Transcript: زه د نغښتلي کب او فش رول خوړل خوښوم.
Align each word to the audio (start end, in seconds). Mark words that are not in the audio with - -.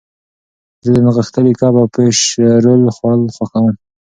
زه 0.83 0.89
د 0.95 0.97
نغښتلي 1.05 1.53
کب 1.59 1.73
او 1.81 1.87
فش 1.93 2.19
رول 2.65 2.81
خوړل 2.95 3.21
خوښوم. 3.35 3.73